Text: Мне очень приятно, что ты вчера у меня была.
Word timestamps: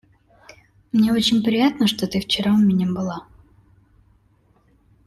Мне 0.93 1.13
очень 1.13 1.43
приятно, 1.43 1.85
что 1.85 2.07
ты 2.07 2.19
вчера 2.21 2.53
у 2.53 2.57
меня 2.57 2.87
была. 2.87 3.27